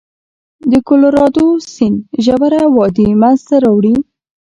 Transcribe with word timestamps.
د 0.71 0.73
کلورادو 0.87 1.47
سیند 1.73 1.99
ژوره 2.23 2.61
وادي 2.75 3.07
منځته 3.21 3.55
راوړي. 3.63 3.95